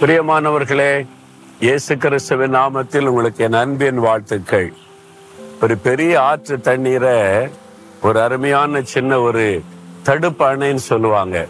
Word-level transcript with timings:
பிரியமானவர்களே 0.00 1.06
இயேசு 1.60 1.96
கிறிஸ்துவின் 1.96 2.54
நாமத்தில் 2.54 3.06
உங்களுக்கு 3.06 3.44
என் 3.44 3.52
அன்பின் 3.52 3.98
வாழ்த்துக்கள். 3.98 4.72
ஒரு 5.62 5.76
பெரிய 5.76 6.22
ஆற்று 6.22 6.60
தண்ணீரை 6.60 7.48
ஒரு 8.02 8.20
அருமையான 8.20 8.82
சின்ன 8.82 9.20
ஒரு 9.20 9.62
தடுப்பு 10.02 10.44
அணைன்னு 10.44 10.74
சொல்லுவாங்க. 10.74 11.46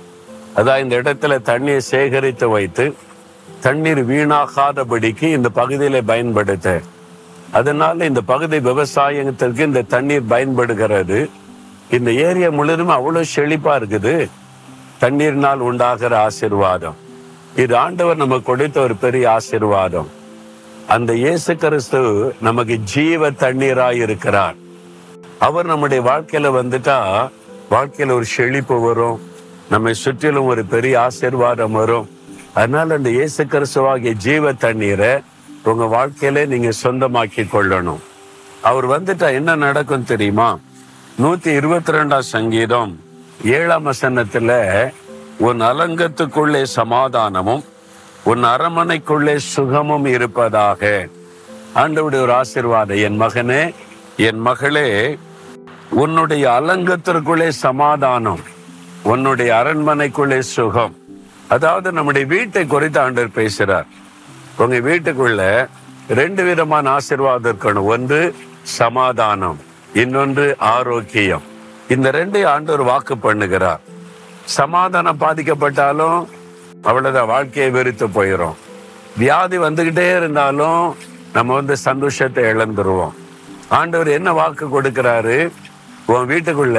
அதான் 0.56 0.82
இந்த 0.82 0.96
இடத்துல 0.96 1.38
தண்ணியை 1.50 1.76
சேகரித்து 1.76 2.48
வைத்து 2.48 2.94
தண்ணீர் 3.60 4.08
வீணாகாதபடிக்கு 4.08 5.22
இந்த 5.22 5.48
பகுதியில 5.54 6.00
பயன்படுத்த. 6.06 6.80
அதனால 7.52 8.04
இந்த 8.04 8.20
பகுதி 8.20 8.60
விவசாயத்திற்கு 8.60 9.58
இந்த 9.58 9.82
தண்ணீர் 9.82 10.26
பயன்படுகிறது. 10.26 11.30
இந்த 11.90 12.12
ஏரியா 12.12 12.50
முழுதும் 12.50 12.88
அவ்வளவு 12.88 13.24
செழிப்பா 13.36 13.74
இருக்குது. 13.80 14.28
தண்ணீர்னால் 15.00 15.58
உண்டாகிற 15.58 16.20
ஆசீர்வாதம். 16.20 17.06
இது 17.56 17.76
ஆண்டவர் 17.76 18.16
நமக்கு 18.16 18.42
கொடுத்த 18.42 18.80
ஒரு 18.80 18.96
பெரிய 18.96 19.30
ஆசீர்வாதம். 19.30 20.08
அந்த 20.88 21.14
இயேசு 21.14 21.56
கிறிஸ்து 21.56 22.34
நமக்கு 22.40 22.76
ஜீவ 22.76 23.30
தண்ணீராய் 23.30 23.94
இருக்கிறார். 23.94 24.54
அவர் 25.38 25.66
நம்முடைய 25.66 26.02
வாழ்க்கையில 26.10 26.52
வந்துட்டா 26.60 27.28
வாழ்க்கையில 27.70 28.12
ஒரு 28.12 28.24
செழிப்பு 28.24 28.80
வரும். 28.80 29.20
நம்மை 29.70 29.94
சுற்றிலும் 29.94 30.44
ஒரு 30.44 30.64
பெரிய 30.64 31.00
ஆசீர்வாதம் 31.00 31.72
வரும். 31.72 32.10
அதனால 32.54 32.94
அந்த 32.94 33.10
இயேசு 33.10 33.44
கிறிஸ்துவாகிய 33.44 34.12
ஜீவ 34.12 34.52
தண்ணீரை 34.52 35.20
உங்க 35.62 35.84
வாழ்க்கையில 35.84 36.46
நீங்க 36.46 36.68
சொந்தமாக்கி 36.82 37.44
கொள்ளணும். 37.52 37.98
அவர் 38.62 38.86
வந்துட்டா 38.88 39.32
என்ன 39.32 39.54
நடக்கும் 39.54 40.04
தெரியுமா? 40.04 40.58
நூத்தி 41.22 41.46
இருபத்தி 41.46 41.92
ரெண்டாம் 41.92 42.18
சங்கீதம் 42.18 43.00
ஏழாம் 43.44 43.86
வசனத்துல 43.86 44.90
உன் 45.38 45.60
அலங்கத்துக்குள்ளே 45.60 46.66
சமாதானமும் 46.76 47.64
உன் 48.24 48.44
அரமனைக்குள்ளே 48.44 49.36
சுகமும் 49.36 50.04
இருப்பதாக. 50.04 51.08
ஆண்டவுடைய 51.74 52.20
ஒரு 52.20 52.32
ஆசிர்வாதம். 52.42 53.02
என் 53.02 53.20
மகனே 53.20 53.74
என் 54.16 54.38
மகளே 54.38 55.18
உன்னுடைய 55.90 56.50
அலங்கத்திற்குள்ளே 56.50 57.48
சமாதானம் 57.48 58.40
உன்னுடைய 59.02 59.62
அரண்மனைக்குள்ளே 59.62 60.38
சுகம். 60.38 60.96
அதாவது 61.48 61.92
நம்முடைய 61.92 62.26
வீட்டை 62.26 62.66
குறித்து 62.66 63.00
ஆண்டவர் 63.00 63.34
பேசுறார். 63.34 63.86
உங்க 64.56 64.76
வீட்டுக்குள்ள 64.76 65.68
ரெண்டு 66.08 66.44
விதமான 66.44 66.96
ஆசிர்வாதம் 66.96 67.52
இருக்கணும். 67.52 67.84
ஒன்று 67.84 68.36
சமாதானம். 68.62 69.60
இன்னொன்று 69.94 70.56
ஆரோக்கியம். 70.58 71.42
இந்த 71.88 72.10
ரெண்டை 72.10 72.46
ஆண்டவர் 72.46 72.82
வாக்கு 72.82 73.14
பண்ணுகிறார். 73.14 73.78
சமாதானம் 74.56 75.20
பாதிக்கப்பட்டாலும் 75.20 76.18
அவ்வளவுதான் 76.88 77.30
வாழ்க்கையை 77.32 77.70
வெறுத்து 77.76 78.06
போயிடும் 78.08 78.56
வியாதி 79.20 79.58
வந்துகிட்டே 79.58 80.06
இருந்தாலும் 80.16 80.82
நம்ம 81.32 81.54
வந்து 81.54 81.74
சந்தோஷத்தை 81.76 82.44
இழந்துருவோம். 82.44 83.14
ஆண்டவர் 83.78 84.08
என்ன 84.18 84.32
வாக்கு 84.32 84.66
கொடுக்கிறாரு? 84.66 85.36
உன் 86.12 86.28
வீட்டுக்குள்ள 86.30 86.78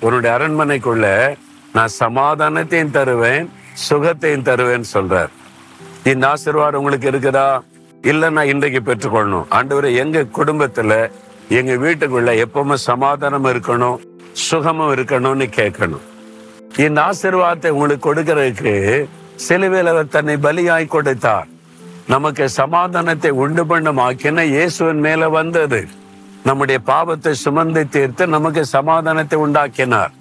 உன்னுடைய 0.00 0.30
அரண்மனைக்குள்ள 0.36 1.06
நான் 1.76 1.96
சமாதானத்தையும் 1.98 2.94
தருவேன் 2.96 3.48
சுகத்தையும் 3.88 4.46
தருவேன் 4.48 4.90
சொல்றார். 4.92 5.32
இந்த 6.12 6.28
ஆசீர்வாதம் 6.28 6.80
உங்களுக்கு 6.80 7.10
இருக்குதா? 7.10 7.48
இல்லை 8.10 8.30
நான் 8.36 8.50
இன்றைக்கு 8.52 8.80
பெற்றுக்கொள்ளணும். 8.86 9.48
ஆண்டவர் 9.48 9.88
எங்க 10.02 10.24
குடும்பத்துல 10.38 11.10
எங்க 11.58 11.72
வீட்டுக்குள்ள 11.84 12.30
எப்பவுமே 12.44 12.78
சமாதானம் 12.90 13.44
இருக்கணும் 13.44 13.98
சுகமும் 14.32 14.92
இருக்கணும்னு 14.94 15.48
கேட்கணும். 15.58 16.06
இந்த 16.78 16.98
ஆசீர்வாதத்தை 17.08 17.70
உங்களுக்கு 17.76 18.04
கொடுக்கறதுக்கு 18.08 18.74
சிலுவையில் 19.46 19.90
அவர் 19.92 20.12
தன்னை 20.14 20.36
பலியாய் 20.44 20.94
கொடுத்தார். 20.94 21.48
நமக்கு 22.12 22.44
சமாதானத்தை 22.60 23.30
உண்டு 23.44 23.62
பண்ணும்? 23.70 24.00
ஆக்கின 24.06 24.44
இயேசுவின் 24.54 25.02
மேல 25.06 25.28
வந்தது. 25.38 25.80
நம்முடைய 26.48 26.78
பாவத்தை 26.92 27.32
சுமந்து 27.44 27.82
தீர்த்து 27.94 28.26
நமக்கு 28.36 28.62
சமாதானத்தை 28.76 29.38
உண்டாக்கினார். 29.46 30.12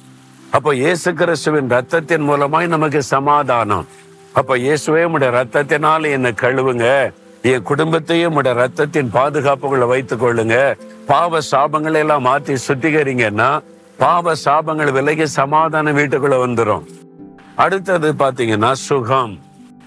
அப்போ 0.57 0.69
இயேசு 0.81 1.09
கிறிஸ்துவின் 1.21 1.71
ரத்தத்தின் 1.75 2.27
மூலமாய் 2.29 2.73
நமக்கு 2.75 3.01
சமாதானம். 3.15 3.87
அப்ப 4.39 4.57
இயேசுவே 4.65 5.03
உடைய 5.13 5.31
ரத்தத்தினால 5.39 6.11
என்னை 6.17 6.31
கழுவுங்க. 6.43 6.85
என் 7.51 7.67
குடும்பத்தையும் 7.69 8.37
உடைய 8.39 8.55
ரத்தத்தின் 8.63 9.11
பாதுகாப்புகளை 9.17 9.87
வைத்துக் 9.91 10.23
கொள்ளுங்க. 10.23 10.55
பாவ 11.11 11.41
சாபங்களை 11.51 11.99
எல்லாம் 12.05 12.27
மாற்றி 12.29 12.55
சுத்திகரிங்கன்னா 12.67 13.51
பாவ 14.01 14.33
சாபங்கள் 14.45 14.91
விலகி 14.91 15.25
சமாதான 15.25 15.91
வீட்டுக்குள்ள 15.91 16.35
வந்துடும் 16.43 16.83
அடுத்தது 17.55 18.13
பாத்தீங்கன்னா 18.13 18.71
சுகம். 18.71 19.39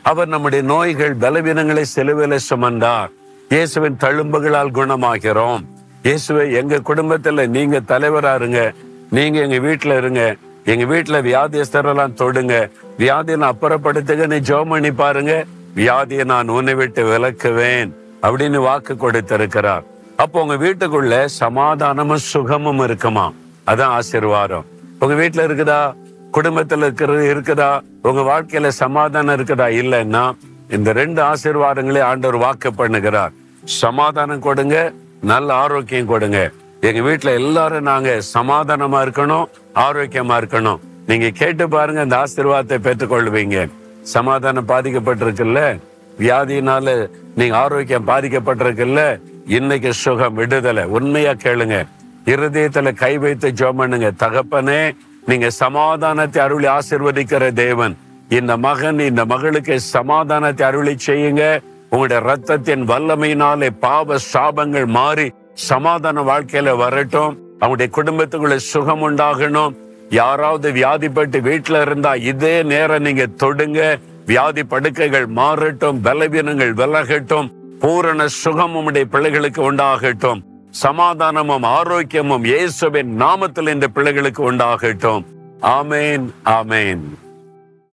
அவர் 0.03 0.28
நம்முடைய 0.28 0.65
நோய்கள் 0.65 1.15
பலவீனங்களை 1.17 1.84
செலுவில 1.95 2.39
சுமந்தார். 2.50 3.11
இயேசுவின் 3.49 3.97
தழும்புகளால் 4.00 4.75
குணமாகிறோம். 4.78 5.62
இயேசுவை 6.03 6.53
எங்க 6.53 6.77
குடும்பத்துல 6.77 7.47
நீங்க 7.47 7.81
தலைவரா 7.89 8.34
இருங்க. 8.34 8.73
நீங்க 9.11 9.41
எங்க 9.41 9.59
வீட்டுல 9.69 9.97
இருங்க. 9.97 10.37
எங்க 10.65 10.84
வீட்டுல 10.94 11.17
வியாதியஸ்தரெல்லாம் 11.29 12.19
தொடுங்க. 12.23 12.71
வியாதியை 12.99 13.37
நான் 13.37 13.55
அப்புறப்படுத்துக 13.55 14.27
நீ 14.27 14.37
ஜோம் 14.37 14.69
பண்ணி 14.69 14.91
பாருங்க. 14.91 15.44
வியாதியை 15.77 16.25
நான் 16.25 16.49
உன்னை 16.49 16.75
விட்டு 16.75 17.05
விளக்குவேன் 17.12 17.93
அப்படின்னு 18.23 18.59
வாக்கு 18.59 18.97
கொடுத்திருக்கிறார். 18.97 19.84
அப்போ 20.17 20.43
உங்க 20.43 20.55
வீட்டுக்குள்ள 20.55 21.25
சமாதானமும் 21.25 22.27
சுகமும் 22.33 22.83
இருக்குமா 22.89 23.33
அதான் 23.67 23.95
ஆசீர்வாதம். 23.99 24.65
உங்க 24.99 25.15
வீட்டுல 25.15 25.43
இருக்குதா? 25.49 25.95
குடும்பத்துல 26.33 26.77
இருக்கிறது 26.77 27.34
இருக்குதா? 27.34 27.81
உங்க 28.03 28.21
வாழ்க்கையில 28.21 28.69
சமாதானம் 28.69 29.37
இருக்குதா? 29.37 29.67
இல்லைன்னா 29.81 30.37
இந்த 30.71 30.93
ரெண்டு 30.93 31.23
ஆசீர்வாதங்களே 31.23 32.00
ஆண்டவர் 32.00 32.41
வாக்கு 32.41 32.71
பண்ணுகிறார். 32.71 33.33
சமாதானம் 33.65 34.41
கொடுங்க 34.41 34.93
நல்ல 35.21 35.55
ஆரோக்கியம் 35.55 36.06
கொடுங்க. 36.06 36.50
எங்க 36.81 37.11
வீட்டுல 37.11 37.34
எல்லாரும் 37.34 37.83
நாங்க 37.83 38.19
சமாதானமா 38.34 39.00
இருக்கணும் 39.06 39.45
ஆரோக்கியமா 39.75 40.37
இருக்கணும். 40.43 40.79
நீங்க 41.06 41.31
கேட்டு 41.31 41.69
பாருங்க 41.69 42.00
அந்த 42.00 42.17
ஆசீர்வாதத்தை 42.17 42.79
பெற்றுக்கொள்வீங்க. 42.79 43.71
சமாதானம் 44.03 44.69
பாதிக்கப்பட்டிருக்குல்ல? 44.69 45.79
வியாதியினால 46.19 47.11
நீங்க 47.34 47.56
ஆரோக்கியம் 47.56 48.06
பாதிக்கப்பட்டிருக்குல்ல? 48.06 49.21
இன்னைக்கு 49.47 49.93
சுகம் 49.93 50.34
விடுதலை. 50.34 50.84
உண்மையா 50.84 51.31
கேளுங்க. 51.31 51.87
இருதயத்துல 52.25 52.94
கை 52.94 53.19
வைத்து 53.19 53.50
ஜோமனுங்க 53.50 53.75
பண்ணுங்க. 53.77 54.12
தகப்பனே 54.19 54.97
நீங்க 55.27 55.50
சமாதானத்தை 55.50 56.43
அருளி 56.43 56.66
ஆசிர்வதிக்கிற 56.66 57.53
தேவன். 57.53 57.97
இந்த 58.28 58.56
மகன் 58.56 58.99
இந்த 58.99 59.25
மகளுக்கு 59.25 59.81
சமாதானத்தை 59.81 60.66
அருளி 60.66 60.97
செய்யுங்க. 61.06 61.61
உங்களுடைய 61.91 62.34
ரத்தத்தின் 62.34 62.84
வல்லமையினாலே 62.87 63.71
பாவ 63.81 64.16
சாபங்கள் 64.32 64.87
மாறி 64.87 65.32
சமாதான 65.53 66.22
வாழ்க்கையில 66.22 66.77
வரட்டும். 66.77 67.38
அவங்களுடைய 67.61 67.91
குடும்பத்துக்குள்ள 67.97 68.56
சுகம் 68.56 69.03
உண்டாகணும். 69.11 69.75
யாராவது 70.11 70.72
வியாதிப்பட்டு 70.72 71.41
வீட்டுல 71.41 71.81
இருந்தா 71.81 72.15
இதே 72.15 72.62
நேரம் 72.62 73.03
நீங்க 73.03 73.27
தொடுங்க. 73.27 73.99
வியாதி 74.27 74.62
படுக்கைகள் 74.62 75.27
மாறட்டும் 75.27 76.00
பலவீனங்கள் 76.03 76.75
விலகட்டும். 76.75 77.53
பூரண 77.81 78.27
சுகம் 78.27 78.77
உம்முடைய 78.77 79.05
பிள்ளைகளுக்கு 79.05 79.72
உண்டாகட்டும். 79.72 80.43
சமாதானமும் 80.72 81.62
ஆரோக்கியமும் 81.62 82.44
இயேசுவின் 82.44 83.21
நாமத்தில் 83.21 83.72
இந்த 83.72 83.88
பிள்ளைகளுக்கு 83.88 84.53
உண்டாகட்டும். 84.53 85.25
ஆமேன் 85.60 86.25
ஆமேன். 86.44 87.00